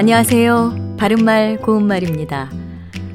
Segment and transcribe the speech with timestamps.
[0.00, 0.96] 안녕하세요.
[0.98, 2.50] 바른말 고운말입니다.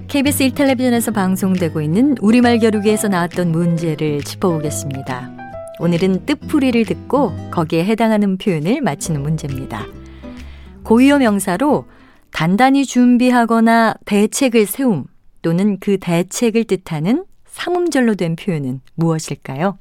[0.07, 5.31] KBS 1텔레비전에서 방송되고 있는 우리말 겨루기에서 나왔던 문제를 짚어보겠습니다.
[5.79, 9.87] 오늘은 뜻풀이를 듣고 거기에 해당하는 표현을 맞히는 문제입니다.
[10.83, 11.85] 고유어 명사로
[12.31, 15.05] 단단히 준비하거나 대책을 세움
[15.41, 19.79] 또는 그 대책을 뜻하는 삼음절로 된 표현은 무엇일까요?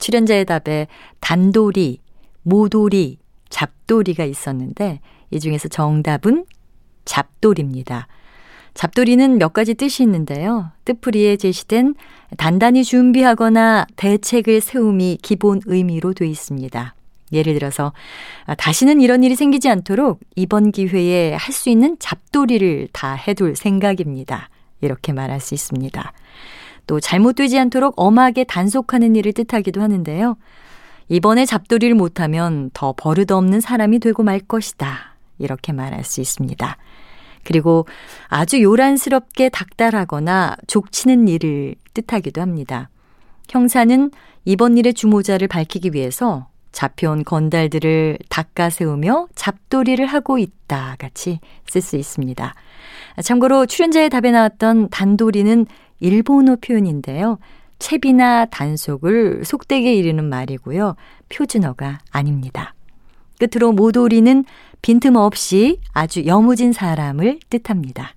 [0.00, 0.88] 출연자의 답에
[1.20, 2.00] 단돌이,
[2.42, 4.98] 모돌이, 잡돌이가 있었는데
[5.30, 6.44] 이 중에서 정답은
[7.04, 8.06] 잡돌입니다.
[8.74, 10.70] 잡돌이는 몇 가지 뜻이 있는데요.
[10.84, 11.94] 뜻풀이에 제시된
[12.36, 16.94] 단단히 준비하거나 대책을 세움이 기본 의미로 되어 있습니다.
[17.32, 17.92] 예를 들어서
[18.44, 24.50] 아, 다시는 이런 일이 생기지 않도록 이번 기회에 할 수 있는 잡돌이를 다 해둘 생각입니다.
[24.82, 26.12] 이렇게 말할 수 있습니다.
[26.86, 30.36] 또 잘못되지 않도록 엄하게 단속하는 일을 뜻하기도 하는데요.
[31.08, 35.15] 이번에 잡돌이를 못하면 더 버릇없는 사람이 되고 말 것이다.
[35.38, 36.76] 이렇게 말할 수 있습니다.
[37.44, 37.86] 그리고
[38.28, 42.90] 아주 요란스럽게 닥달하거나 족치는 일을 뜻하기도 합니다.
[43.48, 44.10] 형사는
[44.44, 51.96] 이번 일의 주모자를 밝히기 위해서 잡혀온 건달들을 닦아 세우며 잡돌이를 하고 있다 같이 쓸 수
[51.96, 52.54] 있습니다.
[53.22, 55.66] 참고로 출연자의 답에 나왔던 단돌이는
[56.00, 57.38] 일본어 표현인데요.
[57.78, 60.96] 채비나 단속을 속되게 이르는 말이고요.
[61.28, 62.75] 표준어가 아닙니다.
[63.38, 64.44] 끝으로 모돌이는
[64.82, 68.14] 빈틈없이 아주 여무진 사람을 뜻합니다.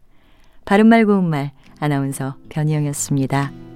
[0.65, 3.68] 바른말 고운말 아나운서 변희영이었습니다.